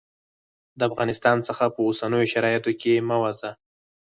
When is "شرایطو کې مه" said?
2.33-3.17